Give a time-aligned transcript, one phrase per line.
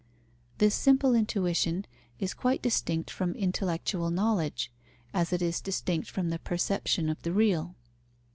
[0.57, 1.85] This simple intuition
[2.17, 4.71] is quite distinct from intellectual knowledge,
[5.13, 7.75] as it is distinct from the perception of the real.